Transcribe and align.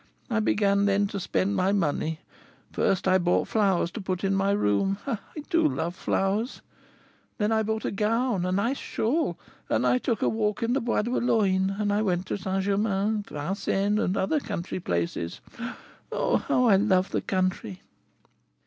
I 0.31 0.39
began 0.39 0.85
then 0.85 1.05
to 1.09 1.19
spend 1.19 1.55
my 1.55 1.71
money: 1.71 2.21
first, 2.71 3.07
I 3.07 3.19
bought 3.19 3.47
flowers 3.47 3.91
to 3.91 4.01
put 4.01 4.23
in 4.23 4.33
my 4.33 4.49
room, 4.49 4.97
I 5.05 5.19
do 5.51 5.67
love 5.67 5.95
flowers! 5.95 6.63
then 7.37 7.51
I 7.51 7.61
bought 7.61 7.85
a 7.85 7.91
gown, 7.91 8.43
a 8.43 8.51
nice 8.51 8.79
shawl, 8.79 9.37
and 9.69 9.85
I 9.85 9.99
took 9.99 10.23
a 10.23 10.27
walk 10.27 10.63
in 10.63 10.73
the 10.73 10.81
Bois 10.81 11.03
de 11.03 11.11
Boulogne, 11.11 11.75
and 11.77 11.93
I 11.93 12.01
went 12.01 12.25
to 12.25 12.37
St. 12.39 12.63
Germains, 12.63 13.27
Vincennes, 13.29 13.99
and 13.99 14.17
other 14.17 14.39
country 14.39 14.79
places. 14.79 15.39
Oh, 16.11 16.37
how 16.37 16.65
I 16.65 16.77
love 16.77 17.11
the 17.11 17.21
country!" 17.21 17.83